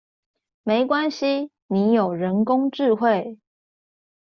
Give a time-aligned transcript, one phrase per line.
[0.63, 3.37] 沒關係你有人工智慧